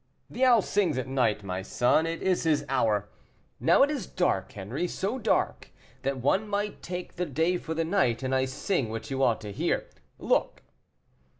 "The 0.31 0.43
owl 0.45 0.63
sings 0.63 0.97
at 0.97 1.05
night, 1.07 1.43
my 1.43 1.61
son, 1.61 2.07
it 2.07 2.23
is 2.23 2.41
his 2.41 2.65
hour. 2.67 3.07
Now 3.59 3.83
it 3.83 3.91
is 3.91 4.07
dark, 4.07 4.51
Henri, 4.53 4.87
so 4.87 5.19
dark 5.19 5.69
that 6.01 6.17
one 6.17 6.47
might 6.47 6.81
take 6.81 7.17
the 7.17 7.25
day 7.27 7.57
for 7.57 7.75
the 7.75 7.85
night, 7.85 8.23
and 8.23 8.33
I 8.33 8.45
sing 8.45 8.89
what 8.89 9.11
you 9.11 9.21
ought 9.21 9.41
to 9.41 9.51
hear. 9.51 9.85
Look!" 10.17 10.63